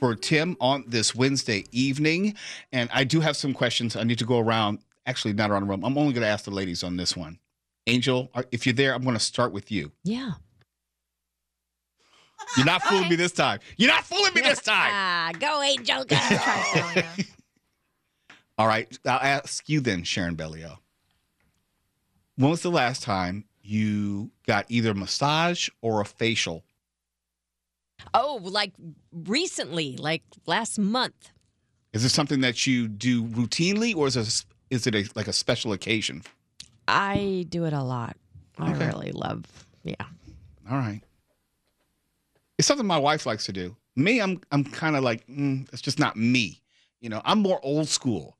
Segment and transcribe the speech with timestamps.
[0.00, 2.34] for Tim on this Wednesday evening.
[2.72, 3.94] And I do have some questions.
[3.94, 5.84] I need to go around, actually, not around the room.
[5.84, 7.38] I'm only going to ask the ladies on this one.
[7.86, 9.92] Angel, if you're there, I'm going to start with you.
[10.02, 10.32] Yeah.
[12.56, 13.60] You're not fooling me this time.
[13.76, 14.90] You're not fooling me this time.
[14.92, 16.16] Ah, go Angel, go.
[18.58, 18.98] All right.
[19.04, 20.78] I'll ask you then, Sharon Bellio.
[22.36, 26.64] When was the last time you got either a massage or a facial?
[28.14, 28.72] Oh, like
[29.12, 31.30] recently, like last month.
[31.92, 35.72] Is it something that you do routinely, or is is it a, like a special
[35.72, 36.22] occasion?
[36.86, 38.16] I do it a lot.
[38.58, 39.44] I really love.
[39.82, 39.94] Yeah.
[40.70, 41.00] All right.
[42.58, 43.76] It's something my wife likes to do.
[43.96, 46.60] Me, I'm I'm kind of like mm, it's just not me.
[47.00, 48.36] You know, I'm more old school.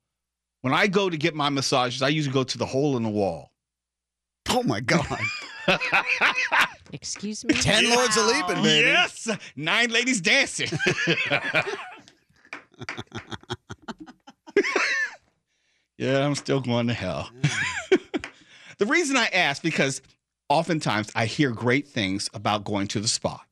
[0.60, 3.08] When I go to get my massages, I usually go to the hole in the
[3.08, 3.50] wall.
[4.50, 5.06] Oh my God.
[6.92, 7.54] Excuse me.
[7.54, 8.88] Ten lords a leaping, baby.
[8.88, 10.68] Yes, nine ladies dancing.
[15.98, 17.30] yeah, I'm still going to hell.
[18.78, 20.02] the reason I ask because
[20.48, 23.42] oftentimes I hear great things about going to the spa,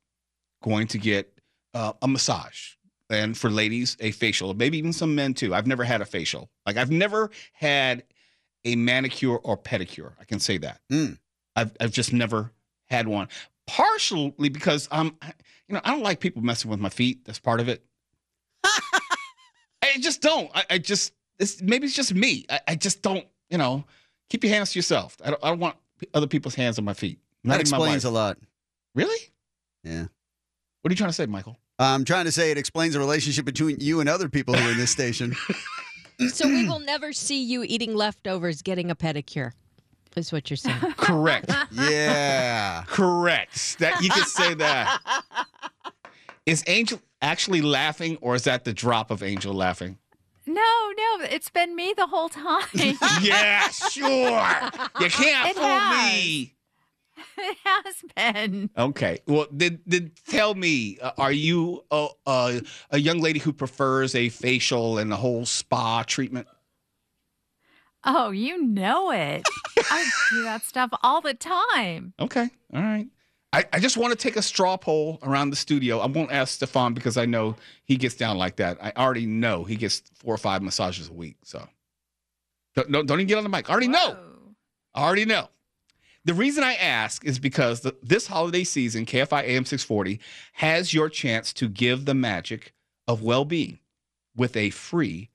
[0.63, 1.33] going to get
[1.75, 2.75] uh, a massage,
[3.11, 5.55] and for ladies a facial, maybe even some men too.
[5.55, 6.51] I've never had a facial.
[6.67, 8.05] Like I've never had
[8.65, 10.13] a manicure or pedicure.
[10.21, 10.81] I can say that.
[10.91, 11.19] Mm.
[11.57, 12.53] I've I've just never
[12.91, 13.29] had one.
[13.67, 15.33] Partially because um, I'm,
[15.69, 17.25] you know, I don't like people messing with my feet.
[17.25, 17.85] That's part of it.
[18.65, 20.51] I just don't.
[20.55, 22.47] I, I just it's maybe it's just me.
[22.51, 23.27] I, I just don't.
[23.51, 23.85] You know,
[24.29, 25.17] keep your hands to yourself.
[25.25, 25.45] I don't.
[25.45, 25.77] I don't want
[26.15, 27.19] other people's hands on my feet.
[27.45, 28.39] Not That my explains a lot.
[28.95, 29.19] Really?
[29.85, 30.07] Yeah.
[30.83, 31.57] What are you trying to say, Michael?
[31.79, 34.73] I'm trying to say it explains the relationship between you and other people who are
[34.73, 35.37] in this station.
[36.33, 39.53] So we will never see you eating leftovers, getting a pedicure.
[40.17, 40.79] Is what you're saying.
[40.97, 41.51] Correct.
[41.71, 42.83] Yeah.
[42.89, 43.79] Correct.
[43.79, 45.01] That you could say that.
[46.47, 49.99] Is Angel actually laughing, or is that the drop of Angel laughing?
[50.47, 50.55] No,
[50.97, 52.65] no, it's been me the whole time.
[53.21, 54.71] yeah, sure.
[54.99, 56.15] You can't It fool has.
[56.15, 56.55] me.
[57.37, 58.71] it has been.
[58.79, 59.19] Okay.
[59.27, 64.15] Well, then, then tell me, uh, are you a, a, a young lady who prefers
[64.15, 66.47] a facial and a whole spa treatment?
[68.05, 69.43] Oh, you know it.
[69.77, 72.15] I do that stuff all the time.
[72.21, 72.49] Okay.
[72.75, 73.09] All right.
[73.53, 75.99] I, I just want to take a straw poll around the studio.
[75.99, 78.79] I won't ask Stefan because I know he gets down like that.
[78.83, 81.37] I already know he gets four or five massages a week.
[81.45, 81.67] So
[82.75, 83.69] don't, don't, don't even get on the mic.
[83.69, 84.17] I already know.
[84.95, 85.49] I already know.
[86.25, 90.21] The reason I ask is because the, this holiday season, KFI AM 640
[90.55, 92.75] has your chance to give the magic
[93.07, 93.79] of well being
[94.37, 95.31] with a free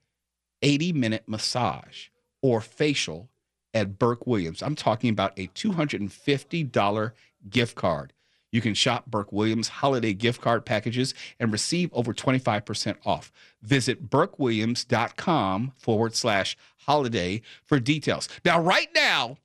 [0.62, 2.08] 80 minute massage
[2.44, 3.30] or facial
[3.72, 4.62] at Burke Williams.
[4.62, 7.12] I'm talking about a $250
[7.48, 8.12] gift card.
[8.52, 13.32] You can shop Burke Williams holiday gift card packages and receive over 25% off.
[13.62, 18.28] Visit burkewilliams.com forward slash holiday for details.
[18.44, 19.38] Now, right now,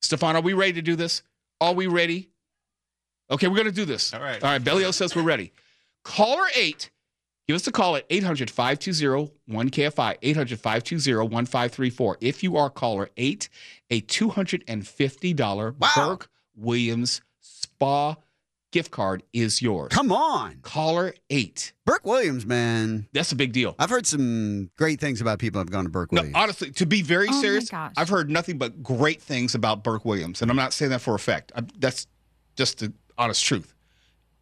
[0.00, 1.22] Stefan, are we ready to do this?
[1.60, 2.30] Are we ready?
[3.32, 4.14] Okay, we're going to do this.
[4.14, 4.40] All right.
[4.40, 5.52] All right, Bellio says we're ready.
[6.04, 6.88] Caller 8,
[7.48, 12.18] give us a call at 800 520 1KFI, 800 520 1534.
[12.20, 13.48] If you are caller 8,
[13.90, 15.88] a $250 Wow.
[15.96, 18.16] Burke Williams Spa
[18.70, 19.88] gift card is yours.
[19.90, 20.58] Come on.
[20.62, 21.72] Caller 8.
[21.86, 23.08] Burke Williams, man.
[23.14, 23.74] That's a big deal.
[23.78, 26.36] I've heard some great things about people who've gone to Burke No, Williams.
[26.36, 27.70] honestly, to be very Oh serious.
[27.72, 31.14] I've heard nothing but great things about Burke Williams, and I'm not saying that for
[31.14, 31.50] a fact.
[31.56, 32.06] I, that's
[32.56, 33.72] just the honest truth.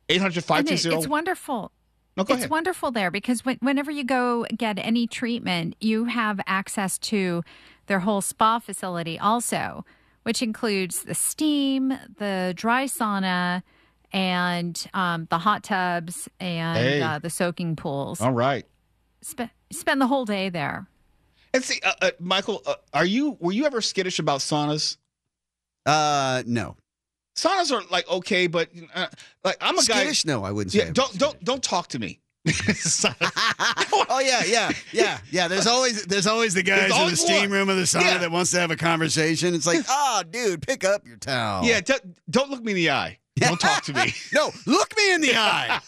[0.08, 1.70] 800 And it- 520 it's wonderful.
[2.16, 2.50] No, go it's ahead.
[2.50, 7.42] wonderful there because when, whenever you go get any treatment, you have access to
[7.86, 9.84] their whole spa facility also,
[10.22, 13.62] which includes the steam, the dry sauna,
[14.12, 17.02] and um, the hot tubs and Hey.
[17.02, 18.20] uh, the soaking pools.
[18.20, 18.64] All right.
[19.20, 20.88] Spe- spend the whole day there.
[21.52, 24.96] And see, uh, uh, Michael, uh, are you were you ever skittish about saunas?
[25.84, 26.76] Uh, no.
[27.36, 29.06] Saunas are like okay, but uh,
[29.44, 30.24] like I'm a Skittish?
[30.24, 30.78] No, I wouldn't say.
[30.78, 30.84] guy.
[30.84, 32.20] Yeah, I'm don't don't don't talk to me.
[34.08, 35.48] oh yeah, yeah, yeah, yeah.
[35.48, 37.50] There's always there's always the guys in the steam one.
[37.50, 38.18] room of the sauna Yeah.
[38.18, 39.54] that wants to have a conversation.
[39.54, 41.64] It's like, oh, dude, pick up your towel.
[41.64, 43.18] yeah, don't don't look me in the eye.
[43.36, 44.14] Don't talk to me.
[44.32, 45.80] No, look me in the eye.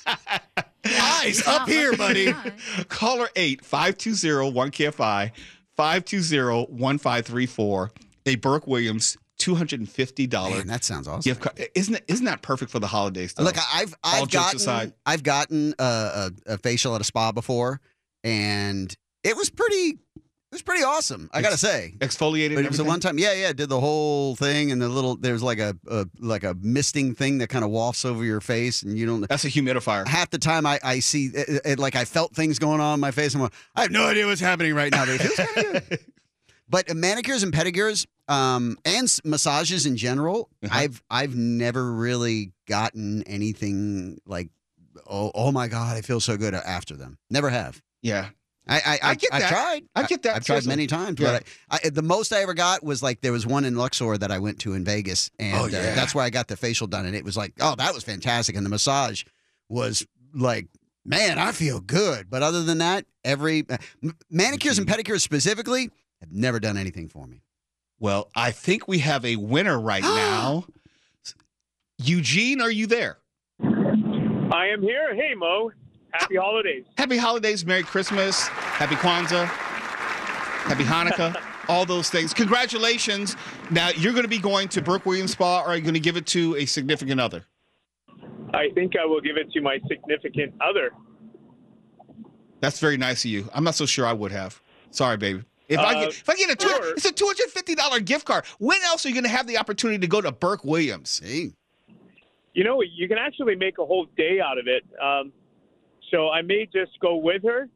[0.84, 2.26] Eyes up here, looking buddy.
[2.28, 2.84] in the eye.
[2.88, 5.30] Caller 8 520 1KFI
[5.76, 7.90] 520 1534.
[8.26, 11.28] A Burke Williams $250 that sounds awesome.
[11.28, 11.68] gift card.
[11.74, 13.34] Isn't, it, isn't that perfect for the holidays?
[13.34, 13.44] Though?
[13.44, 14.94] Look, I've I've jokes gotten.
[15.06, 17.80] I've gotten a, a, a facial at a spa before,
[18.24, 18.94] and
[19.24, 19.98] it was pretty
[20.50, 21.28] it was pretty awesome.
[21.34, 21.94] I gotta say.
[21.98, 22.54] Exfoliated.
[22.54, 23.52] But it was a one time, yeah, yeah.
[23.52, 27.36] Did the whole thing, and the little there's like a, a like a misting thing
[27.38, 29.28] that kind of wafts over your face, and you don't.
[29.28, 30.06] That's a humidifier.
[30.08, 33.00] Half the time, I I see it, it- like I felt things going on in
[33.00, 33.34] my face.
[33.34, 35.88] I'm like, I have no idea what's happening right now, but it feels kind of
[35.90, 36.00] good.
[36.68, 40.76] But uh, manicures and pedicures, um, and massages in general, Uh-huh.
[40.78, 44.50] I've I've never really gotten anything like,
[45.06, 47.18] oh oh my god, I feel so good after them.
[47.30, 47.80] Never have.
[48.02, 48.28] Yeah.
[48.70, 49.50] I I, I get I've that.
[49.50, 49.82] tried.
[49.96, 51.18] I get that, I've tried many times.
[51.18, 51.38] Yeah.
[51.38, 54.18] But I, I, the most I ever got was like there was one in Luxor
[54.18, 56.86] that I went to in Vegas, and Oh, uh, that's where I got the facial
[56.86, 59.24] done, and it was like, oh, that was fantastic, and the massage
[59.68, 60.66] was like.
[61.04, 62.28] Man, I feel good.
[62.28, 63.78] But other than that, every uh,
[64.30, 65.88] manicures and pedicures specifically
[66.20, 67.42] have never done anything for me.
[68.00, 70.64] Well, I think we have a winner right now.
[71.98, 73.18] Eugene, are you there?
[73.60, 75.14] I am here.
[75.14, 75.72] Hey, Mo.
[76.12, 76.84] Happy holidays.
[76.96, 81.36] Happy holidays, Merry Christmas, Happy Kwanzaa, Happy Hanukkah,
[81.68, 82.32] all those things.
[82.32, 83.36] Congratulations.
[83.70, 86.00] Now, you're going to be going to Burke Williams Spa, or are you going to
[86.00, 87.44] give it to a significant other?
[88.54, 90.92] I think I will give it to my significant other.
[92.60, 93.48] That's very nice of you.
[93.52, 94.60] I'm not so sure I would have.
[94.90, 95.44] Sorry, baby.
[95.68, 96.92] If I Uh, get if I get a two, sure.
[96.94, 98.44] it's a two hundred fifty dollar gift card.
[98.58, 101.10] When else are you going to have the opportunity to go to Burke Williams?
[101.10, 101.52] See,
[102.54, 104.82] You know, you can actually make a whole day out of it.
[105.00, 105.32] Um,
[106.10, 107.68] so I may just go with her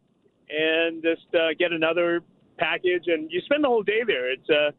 [0.49, 2.23] and just uh, get another
[2.59, 4.31] package, and you spend the whole day there.
[4.33, 4.73] It's a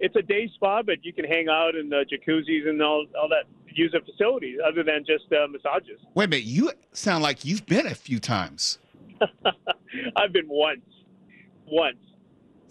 [0.00, 3.28] it's a day spa, but you can hang out in the jacuzzis and all all
[3.28, 3.44] that.
[3.76, 5.98] user facilities other than just uh, massages.
[6.14, 8.78] Wait a minute, you sound like you've been a few times.
[10.16, 10.80] I've been once,
[11.66, 11.96] once.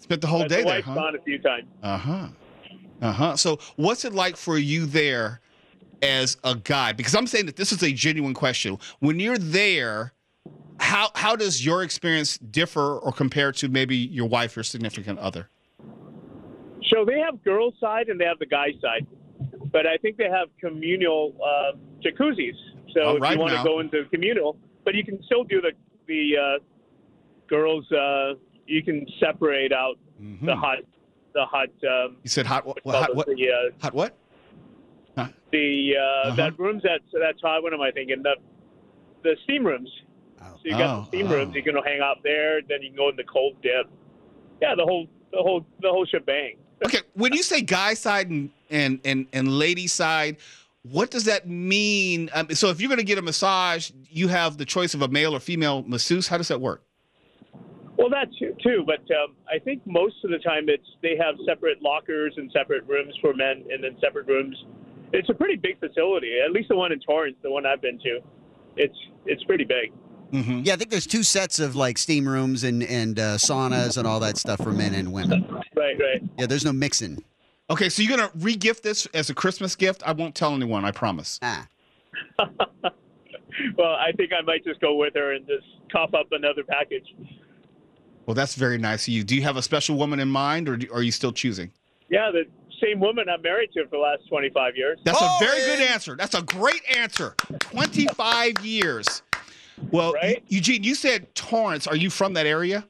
[0.04, 0.94] Spent the whole But day the there, huh?
[0.94, 1.64] gone a few times.
[1.82, 2.26] Uh huh.
[3.00, 3.36] Uh huh.
[3.36, 5.40] So, what's it like for you there
[6.02, 6.92] as a guy?
[6.92, 8.76] Because I'm saying that this is a genuine question.
[8.98, 10.12] When you're there,
[10.78, 15.48] how how does your experience differ or compare to maybe your wife or significant other?
[16.90, 19.06] So they have girls' side and they have the guy side,
[19.72, 22.52] but I think they have communal uh, jacuzzis.
[22.92, 23.62] So if you want now.
[23.62, 25.72] to go into communal, but you can still do the
[26.06, 26.64] the uh,
[27.48, 27.90] girls.
[27.90, 28.34] Uh,
[28.66, 30.46] you can separate out Mm-hmm.
[30.46, 30.78] the hot,
[31.34, 32.78] the hot, um, You said hot what?
[32.86, 33.26] Hot what?
[33.26, 34.16] the uh, Hot what?
[35.50, 36.36] the uh, Uh-huh.
[36.36, 37.62] that rooms that that's hot.
[37.62, 38.22] What am I thinking?
[38.22, 38.36] The
[39.22, 39.88] the steam rooms.
[40.40, 40.44] Oh.
[40.56, 41.34] So you got Oh, the steam oh.
[41.34, 41.54] rooms.
[41.54, 42.60] You can hang out there.
[42.62, 43.88] Then you can go in the cold dip.
[44.62, 46.56] Yeah, the whole the whole the whole shebang.
[46.84, 50.36] Okay, when you say guy side and and and, and lady side,
[50.82, 52.28] what does that mean?
[52.34, 55.08] Um, so if you're going to get a massage, you have the choice of a
[55.08, 56.28] male or female masseuse.
[56.28, 56.83] How does that work?
[57.96, 58.84] Well, that's too, too.
[58.86, 62.86] But um, I think most of the time it's they have separate lockers and separate
[62.86, 64.56] rooms for men, and then separate rooms.
[65.12, 66.38] It's a pretty big facility.
[66.44, 68.20] At least the one in Torrance, the one I've been to,
[68.76, 68.96] it's
[69.26, 69.92] it's pretty big.
[70.32, 70.62] Mm-hmm.
[70.64, 74.06] yeah, I think there's two sets of like steam rooms and and uh, saunas and
[74.06, 75.46] all that stuff for men and women.
[75.76, 76.22] Right, right.
[76.38, 77.22] Yeah, there's no mixing.
[77.70, 80.02] Okay, so you're going to re-gift this as a Christmas gift.
[80.04, 80.84] I won't tell anyone.
[80.84, 81.38] I promise.
[81.40, 81.66] Ah,
[83.78, 87.06] Well, I think I might just go with her and just cough up another package.
[88.26, 89.22] Well, that's very nice of you.
[89.24, 91.70] Do you have a special woman in mind, or do, are you still choosing?
[92.10, 92.44] Yeah, the
[92.82, 94.98] same woman I'm married to for the last 25 years.
[95.04, 95.78] That's a oh, very Boring.
[95.78, 96.16] good answer.
[96.16, 97.34] That's a great answer.
[97.60, 99.22] 25 years.
[99.90, 100.42] Well, Right?
[100.48, 101.86] Eu- Eugene, you said Torrance.
[101.86, 102.86] Are you from that area?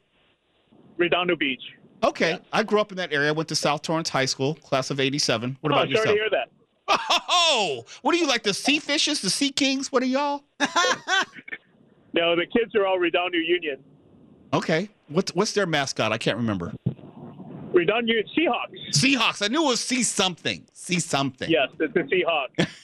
[0.96, 1.62] Redondo Beach.
[2.04, 2.38] Okay.
[2.52, 3.28] I grew up in that area.
[3.30, 5.56] I went to South Torrance High School, class of 87.
[5.62, 6.06] What Oh, about sorry yourself?
[6.06, 6.48] to hear that.
[7.46, 9.90] Oh, what are you like, the sea fishes, the sea kings?
[9.90, 10.44] What are y'all?
[12.16, 13.82] No, the kids are all Redondo Union.
[14.54, 14.88] Okay.
[15.08, 16.12] What's, what's their mascot?
[16.12, 16.72] I can't remember.
[17.72, 18.90] Redondo Union Seahawks.
[18.96, 19.42] Seahawks.
[19.44, 20.64] I knew it was see something.
[20.72, 21.50] See something.
[21.50, 22.68] Yes, it's the Seahawks.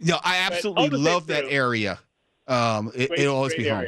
[0.00, 1.50] No, I absolutely love that do.
[1.50, 1.98] area.
[2.46, 3.86] Um, it, it'll always be home.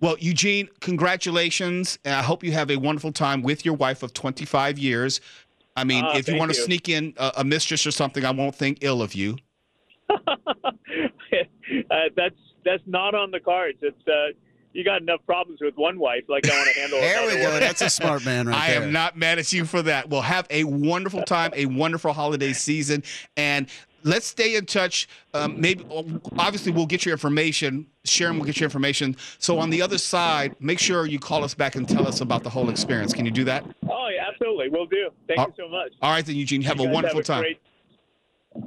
[0.00, 1.98] Well, Eugene, congratulations.
[2.04, 5.20] And I hope you have a wonderful time with your wife of 25 years.
[5.76, 6.64] I mean, Ah, if you want to you.
[6.64, 9.36] sneak in a, a mistress or something, I won't think ill of you.
[10.10, 10.24] uh,
[12.16, 12.34] that's
[12.64, 13.78] that's not on the cards.
[13.82, 14.32] It's uh,
[14.74, 17.00] you got enough problems with one wife, like I want to handle.
[17.00, 17.50] there we go.
[17.52, 17.60] one.
[17.60, 18.82] That's a smart man right I there.
[18.82, 20.10] am not mad at you for that.
[20.10, 23.02] Well, have a wonderful time, a wonderful holiday season,
[23.36, 23.68] and
[24.02, 25.08] let's stay in touch.
[25.32, 25.86] Um, maybe,
[26.38, 27.86] obviously, we'll get your information.
[28.04, 29.16] Sharon will get your information.
[29.38, 32.42] So on the other side, make sure you call us back and tell us about
[32.42, 33.14] the whole experience.
[33.14, 33.64] Can you do that?
[33.88, 35.08] Oh, yeah, absolutely, we'll do.
[35.26, 35.92] Thank Uh, you so much.
[36.02, 36.60] All right, then, Eugene.
[36.62, 37.42] Have You a guys wonderful time.
[37.42, 37.60] great-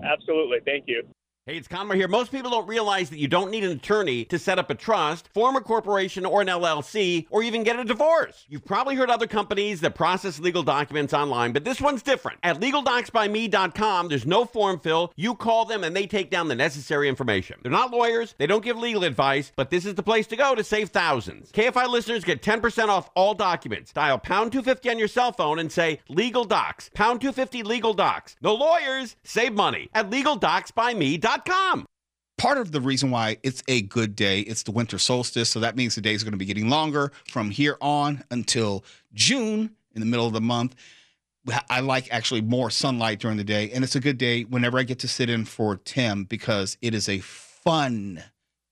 [0.04, 1.04] Absolutely, thank you.
[1.48, 2.10] Hey, it's Conmer here.
[2.10, 5.30] Most people don't realize that you don't need an attorney to set up a trust,
[5.34, 8.46] form a corporation or an LLC, or even get a divorce.
[8.50, 12.40] You've probably heard other companies that process legal documents online, but this one's different.
[12.44, 15.14] At LegalDocsByMe.com, there's no form fill.
[15.16, 17.60] You call them and they take down the necessary information.
[17.64, 20.54] They're not lawyers, they don't give legal advice, but this is the place to go
[20.54, 21.54] to save thousands.
[21.54, 23.94] KFI listeners get 10% off all documents.
[23.94, 26.90] Dial pound 250 on your cell phone and say Legal Docs.
[26.94, 28.36] Pound 250 Legal Docs.
[28.42, 31.37] No lawyers, save money at LegalDocsByMe.com.
[32.38, 35.76] part of the reason why it's a good day it's the winter solstice so that
[35.76, 40.00] means the days are going to be getting longer from here on until june in
[40.00, 40.76] the middle of the month.
[41.72, 44.84] I like actually more sunlight during the day and it's a good day whenever i
[44.84, 48.24] get to sit in for tim because it is a fun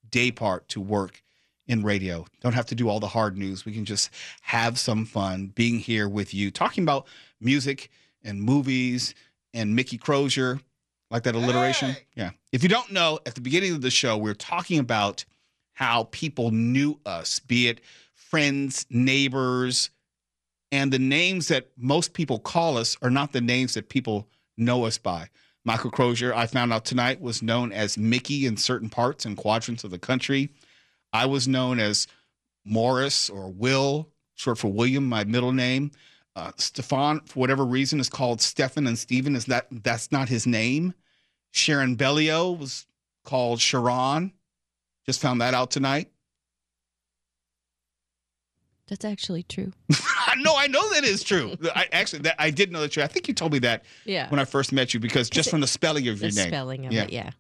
[0.10, 1.22] day part to work
[1.68, 2.26] in radio.
[2.42, 3.66] Don't have to do all the hard news.
[3.66, 7.08] We can just have some fun being here with you talking about
[7.42, 7.90] music
[8.24, 9.16] and movies
[9.54, 10.60] and mickey crozier
[11.16, 11.96] like that alliteration?
[12.16, 12.32] Yeah.
[12.52, 15.24] If you don't know at the beginning of the show we are talking about
[15.74, 17.80] how people knew us be it
[18.14, 19.92] friends neighbors
[20.74, 24.84] and the names that most people call us are not the names that people know
[24.84, 25.30] us by.
[25.64, 29.86] Michael crozier i found out tonight was known as mickey in certain parts and quadrants
[29.86, 30.50] of the country.
[31.14, 32.08] I was known as
[32.66, 35.92] morris or will short for william my middle name.
[36.36, 39.38] Uh, Stefan, for whatever reason, is called Stefan and Stephen.
[39.38, 40.94] Is that that's not his name?
[41.56, 42.86] Sharon Bellio was
[43.24, 44.34] called Sharon.
[45.06, 46.10] Just found that out tonight.
[48.88, 49.72] That's actually true.
[49.92, 51.56] I know, I know that is true.
[51.74, 53.04] I actually, that I did know that true.
[53.04, 54.30] I think you told me that Yeah.
[54.30, 56.48] when I first met you because just from the spelling of the your name.
[56.50, 57.04] spelling of Yeah.
[57.04, 57.32] it, yeah.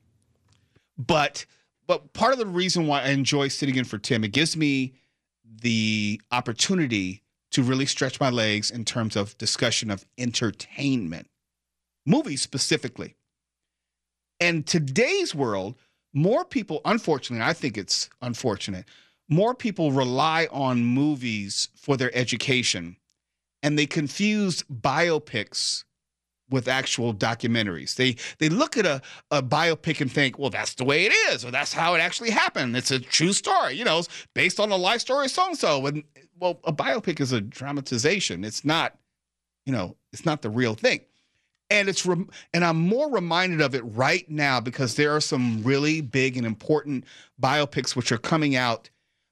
[0.97, 1.45] but
[1.85, 4.93] but part of the reason why I enjoy sitting in for Tim, it gives me
[5.61, 11.27] the opportunity to really stretch my legs in terms of discussion of entertainment,
[12.05, 13.15] movies specifically.
[14.39, 15.75] And today's world,
[16.13, 18.85] more people, unfortunately, I think it's unfortunate,
[19.29, 22.97] more people rely on movies for their education
[23.63, 25.85] and they confuse biopics
[26.49, 27.95] with actual documentaries.
[27.95, 29.01] They they look at a,
[29.31, 32.29] a biopic and think, well, that's the way it is, or that's how it actually
[32.29, 32.77] happened.
[32.77, 35.57] It's a true story, you know, it's based on the life story of so and
[35.57, 35.85] so.
[35.87, 36.03] And
[36.37, 38.43] well, a biopic is a dramatization.
[38.43, 38.95] It's not,
[39.65, 41.01] you know, it's not the real thing.
[41.69, 45.63] And it's rem- and I'm more reminded of it right now because there are some
[45.63, 47.05] really big and important
[47.41, 48.89] biopics which are coming out.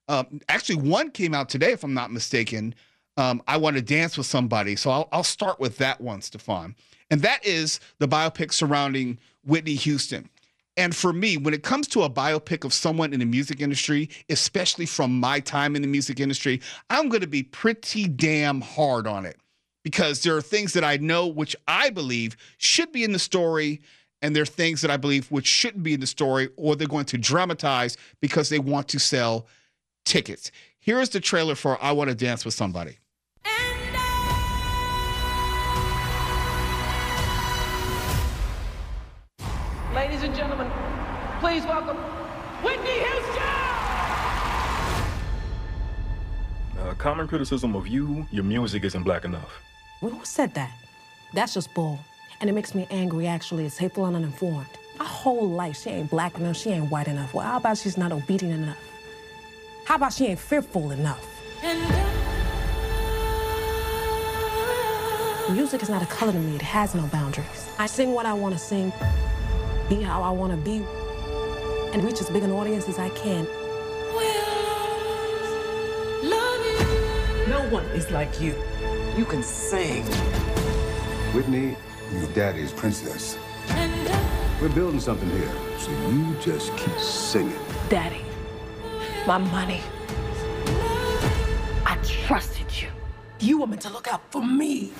[0.07, 2.73] Um, actually, one came out today, if I'm not mistaken.
[3.17, 6.75] Um, I want to dance with somebody, so I'll, I'll start with that one, Stefan.
[7.11, 10.29] And that is the biopic surrounding Whitney Houston.
[10.75, 14.09] And for me, when it comes to a biopic of someone in the music industry,
[14.29, 19.05] especially from my time in the music industry, I'm going to be pretty damn hard
[19.05, 19.37] on it
[19.83, 23.81] because there are things that I know which I believe should be in the story,
[24.21, 26.87] and there are things that I believe which shouldn't be in the story, or they're
[26.87, 29.45] going to dramatize because they want to sell
[30.05, 30.51] tickets.
[30.79, 32.97] Here is the trailer for I Want to Dance with Somebody.
[39.93, 40.71] Ladies and gentlemen,
[41.39, 41.97] please welcome
[42.63, 43.43] Whitney Houston!
[46.89, 49.61] A common criticism of you, your music isn't black enough.
[50.03, 50.73] Well, who said that?
[51.31, 51.97] That's just bull.
[52.41, 53.65] And it makes me angry, actually.
[53.65, 54.67] It's hateful and uninformed.
[54.99, 57.33] My whole life, she ain't black enough, she ain't white enough.
[57.33, 58.77] Well, how about she's not obedient enough?
[59.85, 61.25] How about she ain't fearful enough?
[65.53, 67.69] Music is not a color to me, it has no boundaries.
[67.79, 68.91] I sing what I want to sing,
[69.87, 70.83] be how I want to be,
[71.93, 73.45] and reach as big an audience as I can.
[77.47, 78.53] No one is like you.
[79.15, 80.03] You can sing.
[81.33, 81.77] Whitney,
[82.13, 83.37] your daddy's princess.
[84.59, 87.59] We're building something here, so you just keep singing.
[87.89, 88.25] Daddy,
[89.27, 89.81] my money.
[91.85, 92.87] I trusted you.
[93.39, 94.93] You were meant to look out for me.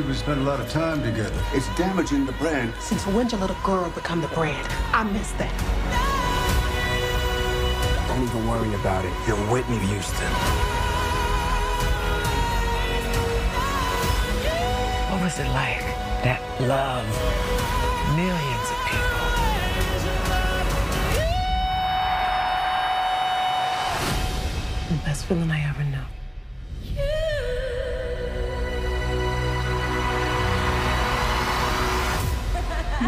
[0.00, 1.38] You two have spent a lot of time together.
[1.52, 2.72] It's damaging the brand.
[2.80, 4.66] Since when did a little girl become the brand?
[4.94, 5.52] I miss that.
[8.08, 9.12] Don't even worry about it.
[9.28, 10.32] You're Whitney Houston.
[15.12, 15.84] What was it like?
[16.24, 17.04] That love.
[18.16, 19.20] Millions of people.
[24.88, 25.89] The best feeling I ever know.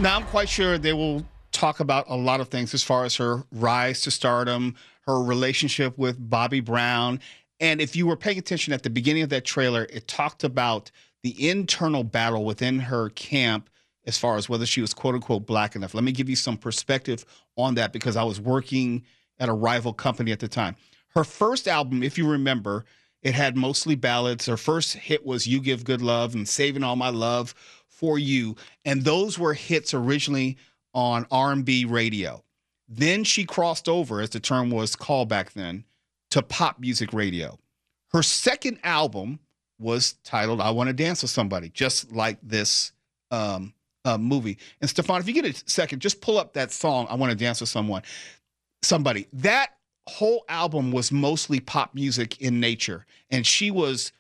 [0.01, 3.17] Now I'm quite sure they will talk about a lot of things as far as
[3.17, 4.75] her rise to stardom,
[5.07, 7.21] her relationship with Bobby Brown,
[7.61, 10.91] And if you were paying attention at the beginning of that trailer, it talked about
[11.23, 13.71] the internal battle within her camp
[14.05, 15.95] as far as whether she was quote unquote black enough.
[15.95, 17.25] Let me give you some perspective
[17.57, 19.05] on that because I was working
[19.39, 20.75] at a rival company at the time.
[21.15, 22.85] Her first album, if you remember,
[23.23, 24.47] it had mostly ballads.
[24.47, 27.55] Her first hit was You Give Good Love and Saving All My Love
[28.03, 28.57] for You.
[28.85, 30.59] And those were hits originally
[30.93, 32.43] on R&B radio.
[32.89, 35.85] Then she crossed over, as the term was called back then,
[36.33, 37.59] to pop music radio.
[38.11, 39.39] Her second album
[39.79, 42.93] was titled I Want to Dance with Somebody, just like this
[43.31, 43.73] um,
[44.05, 44.59] uh, movie.
[44.81, 47.37] And Stefan, if you get a second, just pull up that song, I Want to
[47.37, 48.03] Dance with Someone,
[48.83, 49.29] Somebody.
[49.33, 49.77] That
[50.09, 53.07] whole album was mostly pop music in nature.
[53.31, 54.11] And she was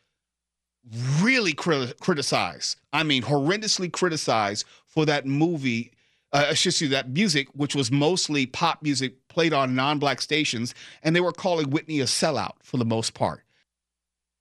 [1.21, 2.79] really crit- criticized.
[2.93, 5.93] I mean, horrendously criticized for that movie.
[6.33, 11.15] Uh, should say that music, which was mostly pop music played on non-black stations, and
[11.15, 13.43] they were calling Whitney a sellout for the most part.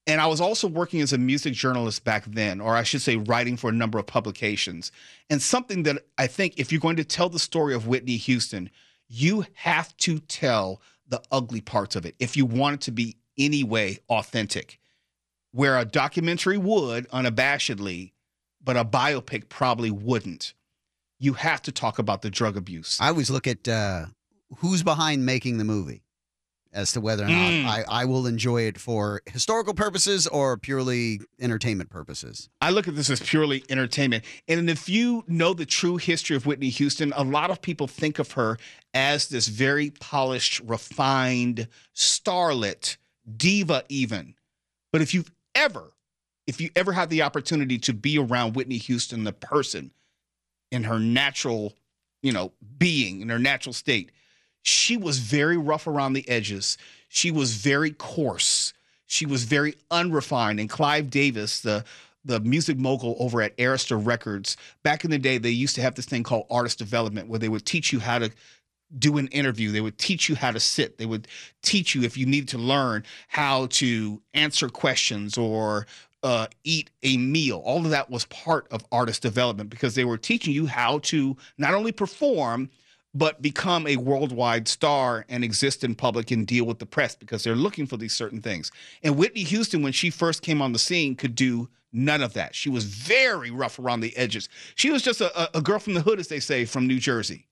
[0.08, 3.18] And I was also working as a music journalist back then, or I should say,
[3.18, 4.92] writing for a number of publications.
[5.30, 8.70] And something that I think, if you're going to tell the story of Whitney Houston,
[9.08, 13.18] you have to tell the ugly parts of it if you want it to be
[13.38, 14.80] any way authentic.
[15.52, 18.14] Where a documentary would unabashedly,
[18.64, 20.54] but a biopic probably wouldn't.
[21.20, 22.98] You have to talk about the drug abuse.
[23.00, 24.06] I always look at uh,
[24.58, 26.04] who's behind making the movie
[26.74, 27.66] as to whether or not Mm.
[27.66, 32.50] I, I will enjoy it for historical purposes or purely entertainment purposes.
[32.62, 34.24] I look at this as purely entertainment.
[34.48, 38.20] And if you know the true history of Whitney Houston, a lot of people think
[38.20, 38.58] of her
[38.94, 42.96] as this very polished, refined, starlet,
[43.36, 44.36] diva, even.
[44.94, 45.92] But if you've ever,
[46.48, 49.92] if you ever had the opportunity to be around Whitney Houston, the person,
[50.72, 51.74] in her natural,
[52.22, 54.12] you know, being, in her natural state,
[54.64, 56.78] she was very rough around the edges.
[57.10, 58.74] She was very coarse.
[59.06, 60.60] She was very unrefined.
[60.60, 61.84] And Clive Davis, the
[62.24, 65.96] the music mogul over at Arista Records, back in the day, they used to have
[65.96, 68.30] this thing called artist development, where they would teach you how to
[69.00, 69.72] do an interview.
[69.72, 70.98] They would teach you how to sit.
[70.98, 71.28] They would
[71.62, 75.88] teach you if you needed to learn how to answer questions or
[76.24, 77.62] uh, eat a meal.
[77.66, 81.36] All of that was part of artist development because they were teaching you how to
[81.58, 82.70] not only perform,
[83.14, 87.44] but become a worldwide star and exist in public and deal with the press because
[87.44, 88.72] they're looking for these certain things.
[89.04, 92.56] And Whitney Houston, when she first came on the scene, could do none of that.
[92.56, 94.48] She was very rough around the edges.
[94.76, 97.00] She was just a, a- a girl from the hood, as they say, from New
[97.00, 97.48] Jersey,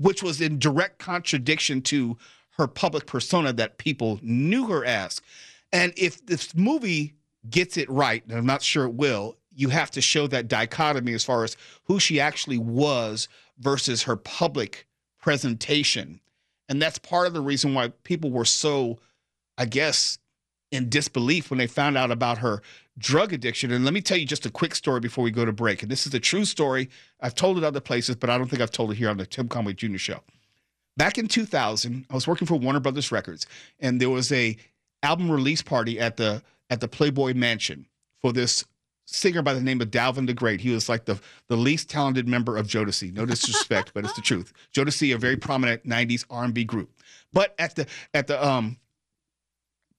[0.00, 2.16] which was in direct contradiction to
[2.56, 5.20] her public persona that people knew her as.
[5.72, 7.14] And if this movie
[7.48, 11.12] gets it right, and I'm not sure it will, you have to show that dichotomy
[11.12, 14.86] as far as who she actually was versus her public
[15.20, 16.20] presentation.
[16.68, 18.98] And that's part of the reason why people were so,
[19.58, 20.18] I guess,
[20.70, 22.62] in disbelief when they found out about her
[22.98, 23.72] drug addiction.
[23.72, 25.82] And let me tell you just a quick story before we go to break.
[25.82, 26.88] And this is a true story.
[27.20, 29.26] I've told it other places, but I don't think I've told it here on the
[29.26, 29.96] Tim Conway Jr.
[29.96, 30.20] show.
[30.96, 33.46] Back in 2000, I was working for Warner Brothers Records,
[33.78, 34.56] and there was a
[35.02, 37.86] album release party at the at the Playboy Mansion
[38.20, 38.64] for this
[39.06, 40.60] singer by the name of Dalvin DeGrate.
[40.60, 43.12] He was like the the least talented member of Jodeci.
[43.12, 44.52] No disrespect, but it's the truth.
[44.74, 46.90] Jodeci, a very prominent '90s R&B group.
[47.32, 48.76] But at the at the um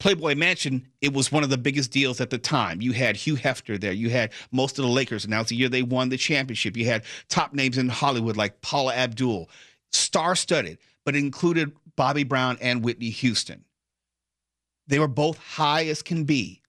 [0.02, 2.82] Playboy Mansion, it was one of the biggest deals at the time.
[2.82, 3.92] You had Hugh Hefner there.
[3.92, 5.26] You had most of the Lakers.
[5.26, 6.76] That the year they won the championship.
[6.76, 9.48] You had top names in Hollywood like Paula Abdul,
[9.92, 13.64] star studded, but included Bobby Brown and Whitney Houston.
[14.88, 16.64] They were both high as can be,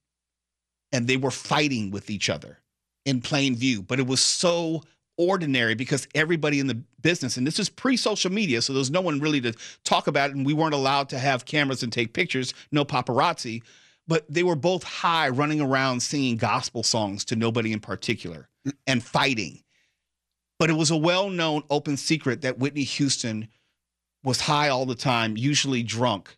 [0.92, 2.59] and they were fighting with each other
[3.07, 3.81] in plain view.
[3.81, 4.83] But it was so
[5.18, 9.01] ordinary because everybody in the business, and this is pre social media, so there's no
[9.01, 12.12] one really to talk about it, and we weren't allowed to have cameras and take
[12.12, 13.62] pictures, no paparazzi.
[14.09, 18.48] But they were both high, running around singing gospel songs to nobody in particular
[18.87, 19.62] and fighting.
[20.59, 23.48] But it was a well known open secret that Whitney Houston
[24.25, 26.37] was high all the time, usually drunk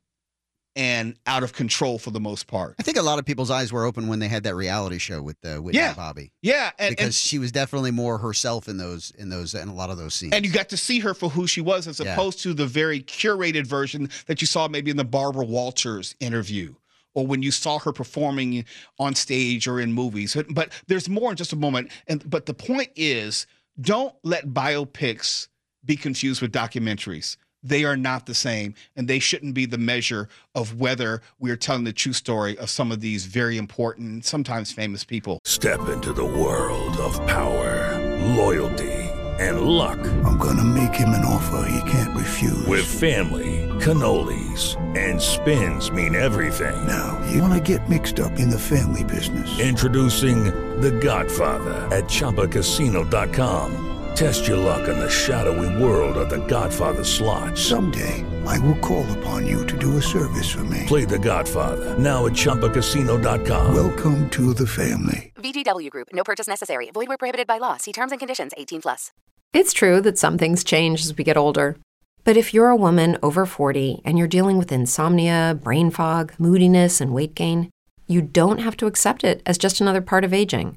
[0.76, 2.74] and out of control for the most part.
[2.78, 5.22] I think a lot of people's eyes were open when they had that reality show
[5.22, 5.94] with uh, Whitney Yeah.
[5.94, 6.32] Bobby.
[6.42, 9.74] Yeah, and, because and, she was definitely more herself in those in those in a
[9.74, 10.32] lot of those scenes.
[10.34, 12.12] and you got to see her for who she was as Yeah.
[12.12, 16.74] opposed to the very curated version that you saw maybe in the Barbara Walters interview
[17.14, 18.64] or when you saw her performing
[18.98, 20.36] on stage or in movies.
[20.50, 21.92] But there's more in just a moment.
[22.08, 23.46] And but the point is,
[23.80, 25.46] don't let biopics
[25.84, 27.36] be confused with documentaries.
[27.64, 31.84] They are not the same, and they shouldn't be the measure of whether we're telling
[31.84, 35.40] the true story of some of these very important, sometimes famous people.
[35.44, 37.98] Step into the world of power,
[38.36, 38.92] loyalty,
[39.40, 39.98] and luck.
[40.24, 42.66] I'm gonna make him an offer he can't refuse.
[42.66, 46.86] With family, cannolis, and spins mean everything.
[46.86, 49.58] Now, you want to get mixed up in the family business.
[49.58, 50.44] Introducing
[50.80, 53.93] The Godfather at ChumbaCasino.com.
[54.14, 57.58] Test your luck in the shadowy world of The Godfather slot.
[57.58, 60.84] Someday, I will call upon you to do a service for me.
[60.86, 63.74] Play The Godfather now at ChumbaCasino.com.
[63.74, 65.32] Welcome to the family.
[65.34, 66.08] VGW Group.
[66.12, 66.92] No purchase necessary.
[66.92, 67.76] Void where prohibited by law.
[67.76, 68.52] See terms and conditions.
[68.56, 69.10] 18 plus.
[69.52, 71.76] It's true that some things change as we get older.
[72.22, 77.00] But if you're a woman over 40 and you're dealing with insomnia, brain fog, moodiness,
[77.00, 77.68] and weight gain,
[78.06, 80.76] you don't have to accept it as just another part of aging.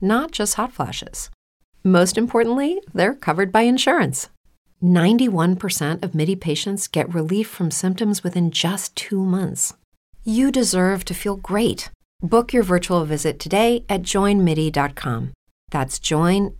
[0.00, 1.30] not just hot flashes.
[1.82, 4.28] Most importantly, they're covered by insurance.
[4.82, 9.74] 91% of MIDI patients get relief from symptoms within just two months.
[10.24, 11.90] You deserve to feel great.
[12.22, 15.32] Book your virtual visit today at joinmidi.com.
[15.70, 16.56] That's joinmidi.com.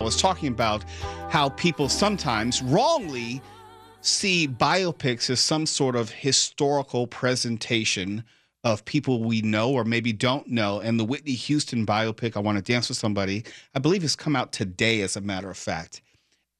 [0.00, 0.84] I was talking about
[1.30, 3.40] how people sometimes wrongly
[4.00, 8.24] see biopics as some sort of historical presentation
[8.64, 10.80] of people we know or maybe don't know.
[10.80, 14.34] And the Whitney Houston biopic, I Want to Dance with Somebody, I believe has come
[14.34, 16.00] out today, as a matter of fact.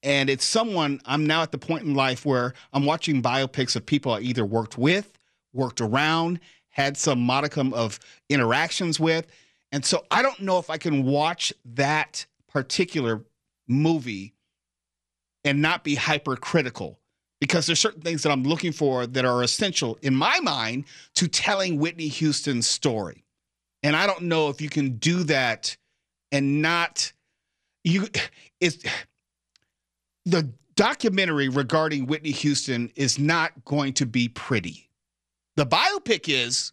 [0.02, 3.86] And it's someone I'm now at the point in life where I'm watching biopics of
[3.86, 5.18] people I either worked with,
[5.54, 9.26] worked around, had some modicum of interactions with.
[9.72, 13.24] And so I don't know if I can watch that particular
[13.66, 14.34] movie
[15.42, 16.98] and not be hypercritical
[17.40, 21.28] because there's certain things that I'm looking for that are essential in my mind to
[21.28, 23.24] telling Whitney Houston's story.
[23.82, 25.76] And I don't know if you can do that
[26.32, 27.12] and not
[27.84, 28.08] you
[28.60, 28.82] it's
[30.24, 34.88] the documentary regarding Whitney Houston is not going to be pretty.
[35.56, 36.72] The biopic is,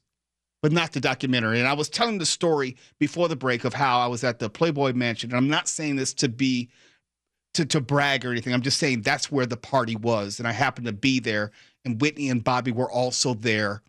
[0.62, 1.60] but not the documentary.
[1.60, 4.50] And I was telling the story before the break of how I was at the
[4.50, 5.32] Playboy Mansion.
[5.32, 6.70] And I'm not saying this to be
[7.54, 8.54] to, to brag or anything.
[8.54, 10.40] I'm just saying that's where the party was.
[10.40, 11.52] And I happened to be there.
[11.84, 13.82] And Whitney and Bobby were also there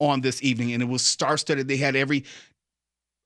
[0.00, 0.72] on this evening.
[0.72, 1.68] And it was star studded.
[1.68, 2.24] They had every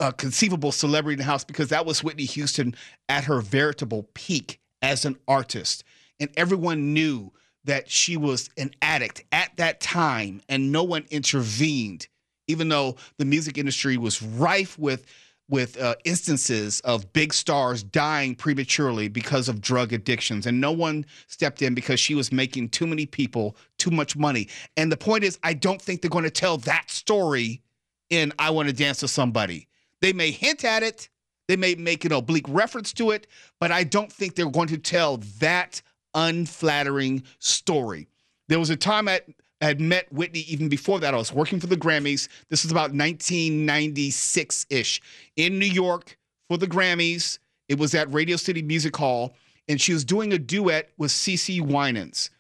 [0.01, 2.75] uh, conceivable celebrity in the house because that was Whitney Houston
[3.09, 5.85] at her veritable peak as an artist.
[6.19, 7.33] And everyone knew
[7.65, 12.09] that she was an addict at that time and no one intervened,
[12.49, 15.07] even though the music industry was rife with
[15.53, 21.05] with uh, instances of big stars dying prematurely because of drug addictions, and no one
[21.29, 24.49] stepped in because she was making too many people too much money.
[24.79, 27.61] And the point is, I don't think they're going to tell that story
[28.09, 29.69] in "I Want to Dance with Somebody."
[30.01, 31.11] They may hint at it,
[31.49, 33.27] they may make an oblique reference to it,
[33.61, 35.83] but I don't think they're going to tell that
[36.15, 38.09] unflattering story.
[38.49, 39.27] There was a time at
[39.62, 41.14] I had met Whitney even before that.
[41.14, 42.29] I was working for the Grammys.
[42.51, 45.01] This was about 1996 ish
[45.37, 47.38] in New York for the Grammys.
[47.68, 49.35] It was at Radio City Music Hall,
[49.68, 52.31] and she was doing a duet with CeCe Winans.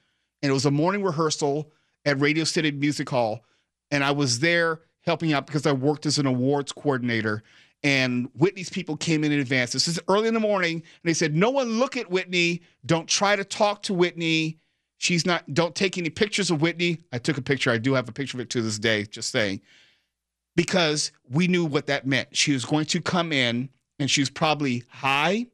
[0.42, 1.70] And it was a morning rehearsal
[2.04, 3.44] at Radio City Music Hall.
[3.92, 7.44] And I was there helping out because I worked as an awards coordinator.
[7.84, 9.72] And Whitney's people came in in advance.
[9.72, 10.74] This is early in the morning.
[10.74, 12.62] And they said, No one look at Whitney.
[12.84, 14.58] Don't try to talk to Whitney.
[15.02, 17.00] She's not, don't take any pictures of Whitney.
[17.12, 17.72] I took a picture.
[17.72, 19.60] I do have a picture of it to this day, just saying,
[20.54, 22.28] because we knew what that meant.
[22.36, 25.46] She was going to come in and she was probably high,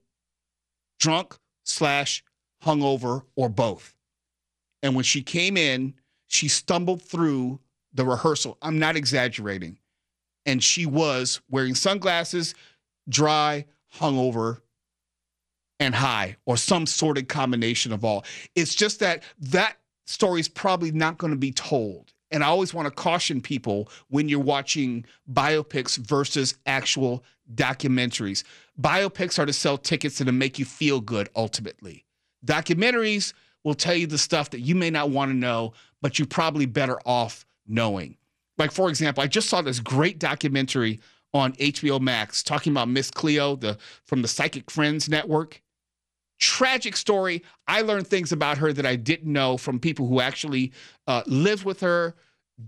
[1.01, 1.35] drunk,
[1.65, 2.23] slash
[2.63, 3.95] hungover, or both.
[4.83, 5.95] And when she came in,
[6.27, 7.59] she stumbled through
[7.95, 8.59] the rehearsal.
[8.61, 9.79] I'm not exaggerating.
[10.45, 12.55] And she was wearing sunglasses,
[13.09, 14.61] dry, hungover,
[15.81, 18.25] and high or some sort of combination of all.
[18.55, 22.13] It's just that that story is probably not going to be told.
[22.31, 28.45] And I always want to caution people when you're watching biopics versus actual documentaries.
[28.81, 32.05] Biopics are to sell tickets and to make you feel good ultimately.
[32.45, 33.33] Documentaries
[33.65, 36.67] will tell you the stuff that you may not want to know, but you're probably
[36.67, 38.17] better off knowing.
[38.59, 41.01] Like, for example, I just saw this great documentary
[41.33, 45.63] on HBO Max talking about Miss Cleo, the from the Psychic Friends Network
[46.39, 47.43] tragic story.
[47.67, 50.73] I learned things about her that I didn't know from people who actually
[51.07, 52.15] uh, lived with her,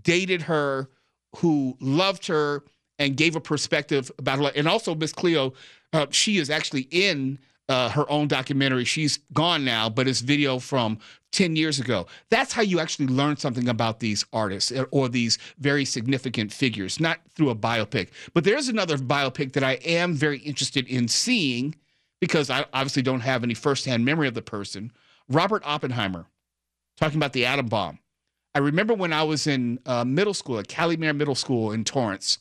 [0.03, 0.89] dated her,
[1.37, 2.63] who loved her,
[2.99, 4.51] and gave a perspective about her.
[4.55, 5.53] And also, Miss Cleo,
[5.93, 8.83] uh, she is actually in uh, her own documentary.
[8.83, 10.99] She's gone now, but it's video from
[11.31, 12.05] 10 years ago.
[12.29, 16.99] That's how you actually learn something about these artists or- or these very significant figures,
[16.99, 18.09] not through a biopic.
[18.33, 21.75] But there's another biopic that I am very interested in seeing
[22.21, 24.93] because I obviously don't have any firsthand memory of the person.
[25.27, 26.27] Robert Oppenheimer,
[26.95, 27.99] talking about the atom bomb.
[28.53, 31.83] I remember when I was in uh, middle school at Calle Mayor Middle School in
[31.83, 32.37] Torrance,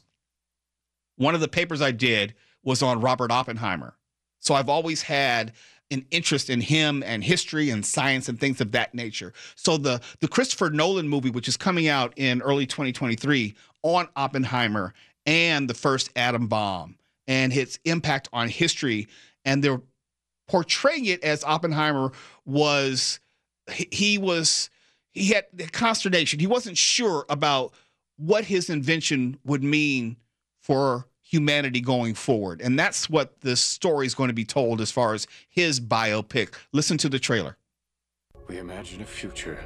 [1.16, 3.97] one of the papers I did was on Robert Oppenheimer.
[4.40, 5.53] So I've always had
[5.90, 9.33] an interest in him and history and science and things of that nature.
[9.55, 14.95] So the the Christopher Nolan movie, which is coming out in early 2023 on Oppenheimer
[15.27, 19.09] and the first atom bomb and its impact on history,
[19.44, 19.81] and they're
[20.48, 22.12] portraying it as Oppenheimer
[22.44, 23.20] was
[23.70, 24.70] he, was
[25.12, 26.40] he had the consternation.
[26.40, 27.72] He wasn't sure about
[28.16, 30.16] what his invention would mean
[30.61, 32.61] for humanity going forward.
[32.61, 36.55] And that's what this story is going to be told as far as his biopic.
[36.72, 37.57] Listen to the trailer.
[38.48, 39.61] We imagine a future.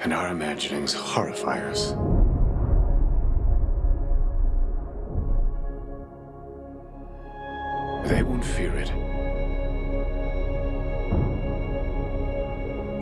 [0.00, 1.94] And our imaginings horrify us.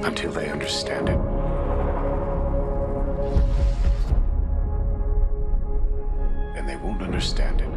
[0.02, 1.18] Until they understand it.
[6.56, 7.68] And they won't understand it.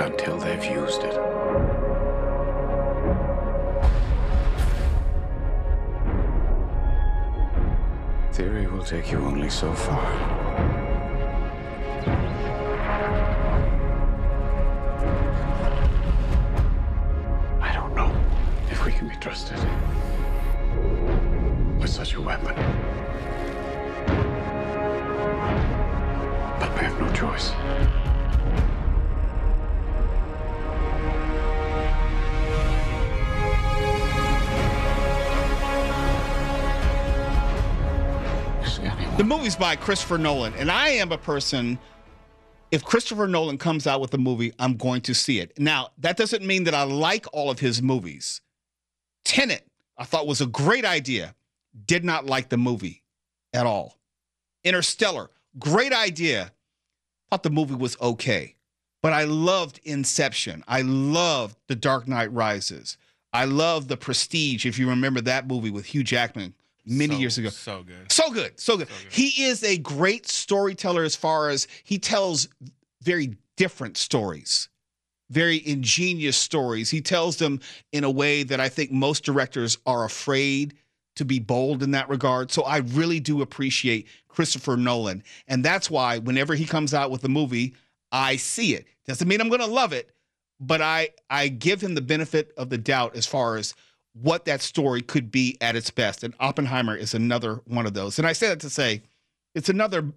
[0.00, 1.14] Until they've used it.
[8.32, 10.37] Theory will take you only so far.
[39.48, 41.78] Movie's by Christopher Nolan, and I am a person.
[42.70, 45.58] If Christopher Nolan comes out with a movie, I'm going to see it.
[45.58, 48.42] Now, that doesn't mean that I like all of his movies.
[49.24, 51.34] Tenet, I thought was a great idea.
[51.86, 53.02] Did not like the movie
[53.54, 53.96] at all.
[54.64, 56.52] Interstellar, great idea.
[57.30, 58.54] Thought the movie was okay.
[59.02, 60.62] But I loved Inception.
[60.68, 62.98] I loved The Dark Knight Rises.
[63.32, 66.52] I loved The Prestige, if you remember that movie with Hugh Jackman
[66.88, 67.48] many So- years ago.
[67.50, 68.10] so good.
[68.12, 68.58] So good.
[68.58, 68.88] So good.
[69.10, 72.48] He is a great storyteller as far as he tells
[73.02, 74.68] very different stories,
[75.30, 76.90] very ingenious stories.
[76.90, 77.60] He tells them
[77.92, 80.74] in a way that I think most directors are afraid
[81.16, 82.50] to be bold in that regard.
[82.52, 85.24] So I really do appreciate Christopher Nolan.
[85.48, 87.74] And that's why whenever he comes out with a movie,
[88.12, 88.86] I see it.
[89.06, 90.10] Doesn't mean I'm going to love it,
[90.60, 93.74] but I I give him the benefit of the doubt as far as
[94.20, 96.24] what that story could be at its best.
[96.24, 98.18] And Oppenheimer is another one of those.
[98.18, 99.02] And I say that to say
[99.54, 100.12] it's another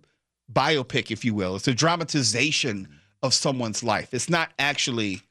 [0.51, 1.55] biopic, if you will.
[1.55, 2.87] It's a dramatization
[3.21, 4.13] of someone's life.
[4.13, 5.21] It's not actually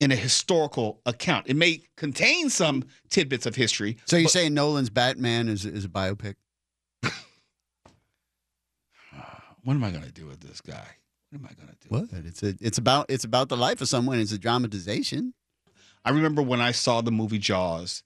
[0.00, 1.46] in a historical account.
[1.48, 3.96] It may contain some tidbits of history.
[4.04, 6.34] So you're saying Nolan's Batman is is a biopic?
[7.02, 7.12] what
[9.74, 10.86] am I going to do with this guy?
[11.30, 11.88] What am I going to do?
[11.88, 12.08] What?
[12.26, 14.18] It's a it's about it's about the life of someone.
[14.18, 15.32] It's a dramatization.
[16.06, 18.04] I remember when I saw the movie Jaws,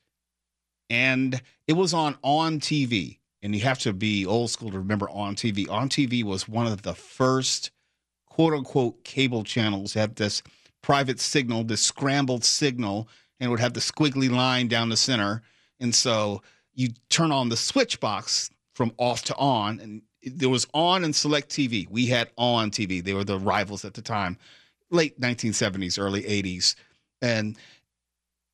[0.88, 3.18] and it was on on TV.
[3.42, 5.70] And you have to be old school to remember on TV.
[5.70, 7.70] On TV was one of the first
[8.26, 10.42] quote unquote cable channels that had this
[10.82, 13.08] private signal, this scrambled signal,
[13.38, 15.42] and would have the squiggly line down the center.
[15.78, 16.42] And so
[16.74, 21.14] you turn on the switch box from off to on, and there was on and
[21.14, 21.88] select TV.
[21.88, 23.02] We had on TV.
[23.02, 24.38] They were the rivals at the time,
[24.90, 26.74] late 1970s, early 80s.
[27.22, 27.56] And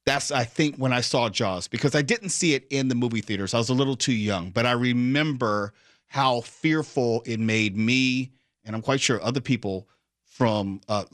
[0.07, 3.21] that's I think when I saw Jaws because I didn't see it in the movie
[3.21, 3.53] theaters.
[3.53, 5.75] I was a little too young, but I remember
[6.07, 8.31] how fearful it made me,
[8.65, 9.89] and I'm quite sure other people
[10.25, 11.05] from uh,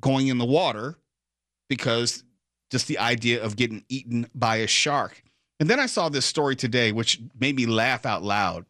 [0.00, 0.98] going in the water
[1.68, 2.24] because
[2.70, 5.22] just the idea of getting eaten by a shark.
[5.60, 8.66] And then I saw this story today, which made me laugh out loud.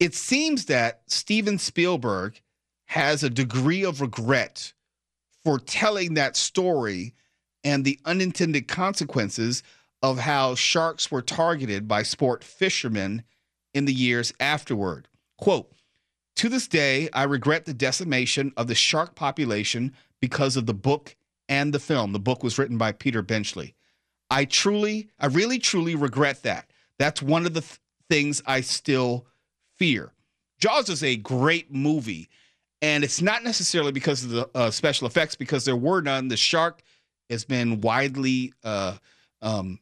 [0.00, 2.40] It seems that Steven Spielberg
[2.86, 4.72] has a degree of regret
[5.44, 7.14] for telling that story
[7.68, 9.62] and the unintended consequences
[10.02, 13.22] of how sharks were targeted by sport fishermen
[13.74, 15.06] in the years afterward.
[15.36, 15.70] Quote,
[16.36, 21.14] to this day, I regret the decimation of the shark population because of the book
[21.46, 22.12] and the film.
[22.12, 23.74] The book was written by Peter Benchley.
[24.30, 26.70] I truly, I really, truly regret that.
[26.98, 29.26] That's one of the th- things I still
[29.76, 30.12] fear.
[30.58, 32.30] Jaws is a great movie.
[32.80, 36.28] And it's not necessarily because of the uh, special effects, because there were none.
[36.28, 36.80] The shark
[37.30, 38.96] has been widely uh,
[39.42, 39.78] um,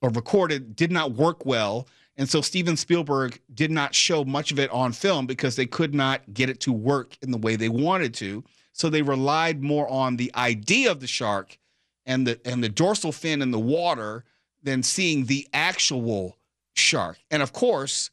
[0.00, 1.88] or recorded, did not work well.
[2.16, 5.94] And so Steven Spielberg did not show much of it on film because they could
[5.94, 8.44] not get it to work in the way they wanted to.
[8.72, 11.58] So they relied more on the idea of the shark
[12.06, 14.24] and the and the dorsal fin in the water
[14.62, 16.36] than seeing the actual
[16.74, 17.18] shark.
[17.30, 18.10] And of course,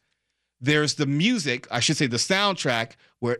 [0.59, 2.91] there's the music, I should say the soundtrack,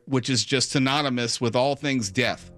[0.06, 2.52] which is just synonymous with all things death.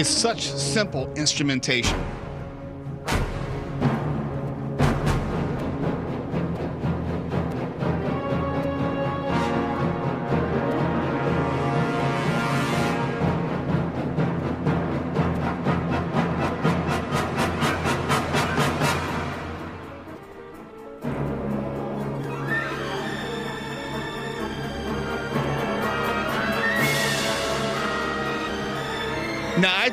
[0.00, 2.09] It's such simple instrumentation.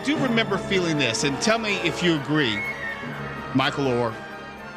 [0.03, 2.62] Do remember feeling this, and tell me if you agree,
[3.53, 4.13] Michael or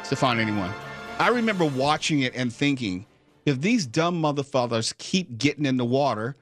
[0.03, 0.71] Stefan, anyone.
[1.19, 3.05] I remember watching it and thinking,
[3.45, 6.35] if these dumb motherfuckers keep getting in the water,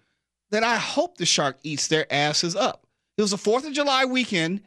[0.51, 2.87] then I hope the shark eats their asses up.
[3.17, 4.61] It was a 4th of July weekend,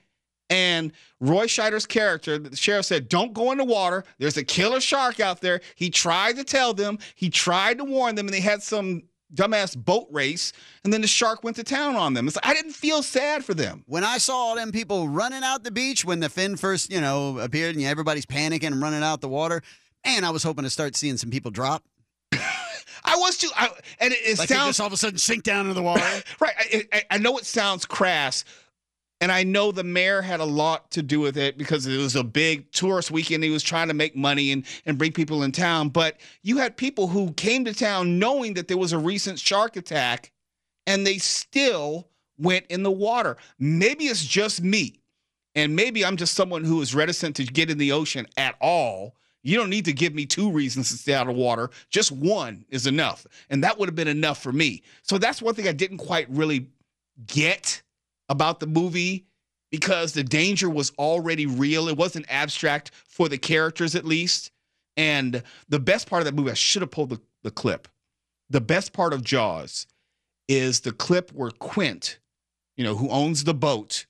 [0.50, 4.04] and Roy Scheider's character, the sheriff said, Don't go in the water.
[4.18, 5.60] There's a killer shark out there.
[5.74, 9.76] He tried to tell them, he tried to warn them, and they had some dumbass
[9.76, 10.52] boat race,
[10.84, 12.26] and then the shark went to town on them.
[12.26, 13.84] It's like, I didn't feel sad for them.
[13.86, 17.00] When I saw all them people running out the beach when the fin first, you
[17.00, 19.62] know, appeared and everybody's panicking and running out the water,
[20.04, 21.84] and I was hoping to start seeing some people drop.
[23.04, 23.50] I was too.
[23.56, 23.68] I,
[24.00, 25.82] and it, it Like they sounds just all of a sudden sink down into the
[25.82, 26.02] water.
[26.40, 26.54] right.
[26.58, 28.44] I, I, I know it sounds crass,
[29.22, 32.16] and I know the mayor had a lot to do with it because it was
[32.16, 33.44] a big tourist weekend.
[33.44, 35.90] He was trying to make money and, and bring people in town.
[35.90, 39.76] But you had people who came to town knowing that there was a recent shark
[39.76, 40.32] attack,
[40.88, 43.36] and they still went in the water.
[43.60, 44.98] Maybe it's just me,
[45.54, 49.14] and maybe I'm just someone who is reticent to get in the ocean at all.
[49.44, 51.70] You don't need to give me two reasons to stay out of water.
[51.90, 53.24] Just one is enough.
[53.50, 54.82] And that would have been enough for me.
[55.02, 56.66] So that's one thing I didn't quite really
[57.26, 57.82] get
[58.32, 59.26] about the movie
[59.70, 61.86] because the danger was already real.
[61.86, 64.50] It wasn't abstract for the characters, at least.
[64.96, 67.88] And the best part of that movie, I should have pulled the, the clip.
[68.48, 69.86] The best part of Jaws
[70.48, 72.18] is the clip where Quint,
[72.76, 74.06] you know, who owns the boat,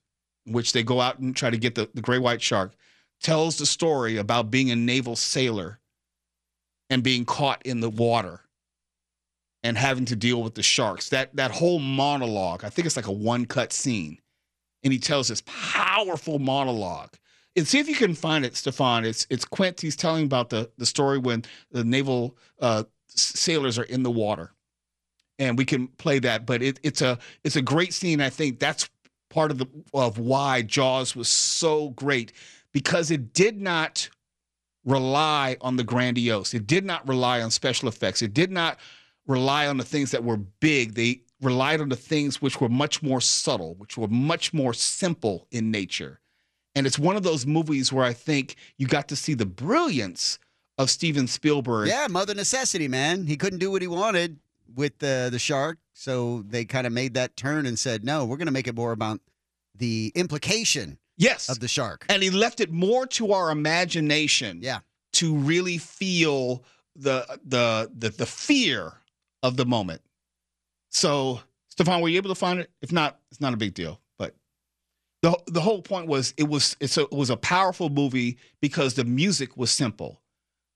[0.46, 2.74] which they go out and try to get the, the great white shark,
[3.20, 5.80] tells the story about being a naval sailor
[6.90, 8.40] and being caught in the water
[9.62, 11.08] and having to deal with the sharks.
[11.10, 14.18] That that whole monologue, I think it's like a one cut scene.
[14.84, 17.10] And he tells this powerful monologue.
[17.54, 19.04] And see if you can find it, Stefan.
[19.04, 19.80] It's it's Quint.
[19.80, 24.52] He's telling about the the story when the naval uh, sailors are in the water,
[25.38, 26.46] and we can play that.
[26.46, 28.20] But it, it's a it's a great scene.
[28.20, 28.88] I think that's
[29.28, 32.32] part of the of why Jaws was so great
[32.72, 34.08] because it did not
[34.84, 36.54] rely on the grandiose.
[36.54, 38.22] It did not rely on special effects.
[38.22, 38.78] It did not
[39.26, 40.94] rely on the things that were big.
[40.94, 45.46] They relied on the things which were much more subtle, which were much more simple
[45.50, 46.20] in nature.
[46.74, 50.38] And it's one of those movies where I think you got to see the brilliance
[50.78, 51.88] of Steven Spielberg.
[51.88, 53.26] Yeah, mother necessity, man.
[53.26, 54.38] He couldn't do what he wanted
[54.74, 58.38] with the the shark, so they kind of made that turn and said, "No, we're
[58.38, 59.20] going to make it more about
[59.74, 61.50] the implication yes.
[61.50, 64.60] of the shark." And he left it more to our imagination.
[64.62, 64.80] Yeah.
[65.14, 66.64] To really feel
[66.96, 68.94] the the the, the fear
[69.42, 70.00] of the moment.
[70.90, 72.70] So, Stefan, were you able to find it?
[72.80, 74.00] If not, it's not a big deal.
[74.18, 74.34] But
[75.22, 78.94] the the whole point was it was it's a, it was a powerful movie because
[78.94, 80.20] the music was simple,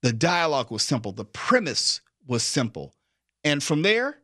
[0.03, 2.95] the dialogue was simple, the premise was simple,
[3.45, 4.19] and from there,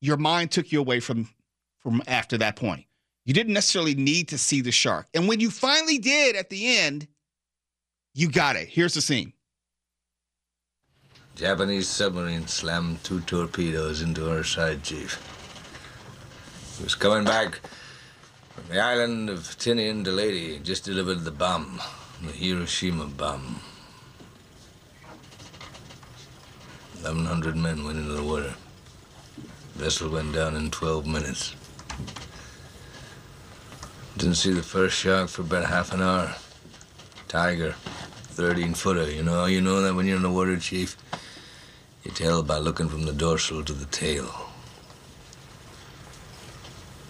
[0.00, 1.28] your mind took you away from
[1.80, 2.84] from after that point.
[3.24, 6.76] You didn't necessarily need to see the shark, and when you finally did at the
[6.78, 7.08] end,
[8.14, 8.68] you got it.
[8.68, 9.32] Here's the scene.
[11.42, 15.18] Japanese submarine slammed two torpedoes into her side, Chief.
[16.78, 17.58] He was coming back
[18.50, 21.80] from the island of Tinian to Leyte, just delivered the bomb,
[22.24, 23.60] the Hiroshima bomb.
[27.00, 28.54] 1,100 men went into the water.
[29.74, 31.56] Vessel went down in 12 minutes.
[34.16, 36.36] Didn't see the first shark for about half an hour.
[37.26, 39.46] Tiger, 13 footer, you know.
[39.46, 40.96] You know that when you're in the water, Chief.
[42.04, 44.26] You tell by looking from the dorsal to the tail.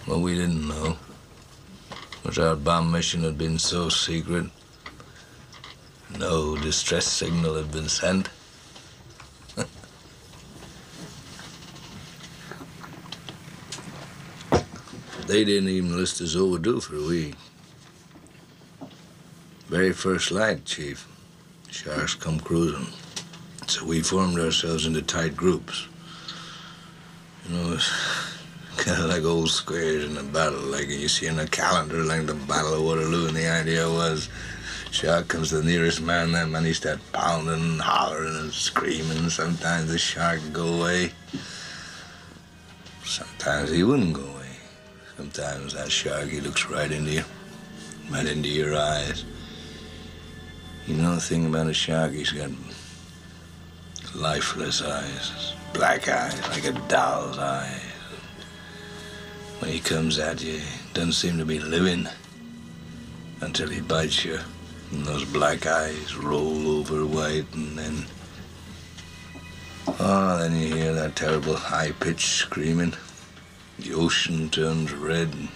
[0.04, 0.98] What we didn't know
[2.24, 4.50] was our bomb mission had been so secret,
[6.18, 8.28] no distress signal had been sent.
[15.26, 17.34] they didn't even list us overdue for a week.
[19.68, 21.08] Very first light, Chief.
[21.70, 22.92] Sharks come cruising.
[23.72, 25.88] So we formed ourselves into tight groups.
[27.48, 27.78] You know,
[28.76, 32.26] kind of like old squares in a battle, like you see in a calendar, like
[32.26, 33.28] the Battle of Waterloo.
[33.28, 34.28] And the idea was,
[34.90, 39.30] shark comes the nearest man, that man he start pounding and hollering and screaming.
[39.30, 41.12] Sometimes the shark go away.
[43.06, 44.56] Sometimes he wouldn't go away.
[45.16, 47.24] Sometimes that shark, he looks right into you,
[48.10, 49.24] right into your eyes.
[50.86, 52.50] You know the thing about a shark, he's got
[54.14, 57.80] lifeless eyes, black eyes, like a doll's eyes.
[59.58, 62.08] When he comes at you, he doesn't seem to be living
[63.40, 64.38] until he bites you.
[64.90, 68.04] And those black eyes roll over white, and then.
[69.98, 72.94] Oh, then you hear that terrible high pitched screaming.
[73.78, 75.32] The ocean turns red.
[75.32, 75.48] In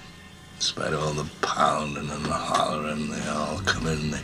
[0.59, 4.23] spite of all the pounding and the hollering, they all come in and they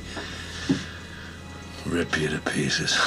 [1.85, 2.99] rip you to pieces.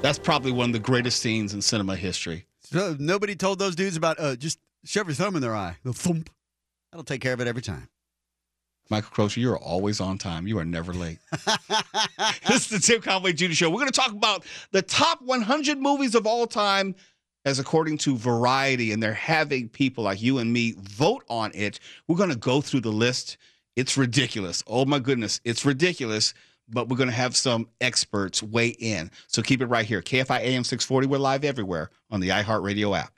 [0.00, 2.46] That's probably one of the greatest scenes in cinema history.
[2.60, 5.76] So nobody told those dudes about uh, just shove your thumb in their eye.
[5.82, 6.30] The thump.
[6.92, 7.88] That'll take care of it every time.
[8.90, 10.46] Michael Croce, you are always on time.
[10.46, 11.18] You are never late.
[12.46, 13.52] this is the Tim Conway Jr.
[13.52, 13.70] Show.
[13.70, 16.94] We're going to talk about the top 100 movies of all time,
[17.44, 21.80] as according to Variety, and they're having people like you and me vote on it.
[22.06, 23.36] We're going to go through the list.
[23.76, 24.62] It's ridiculous.
[24.66, 26.32] Oh my goodness, it's ridiculous.
[26.70, 29.10] But we're going to have some experts weigh in.
[29.26, 30.02] So keep it right here.
[30.02, 31.06] KFI AM 640.
[31.06, 33.17] We're live everywhere on the iHeartRadio app.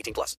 [0.00, 0.36] 18 plus.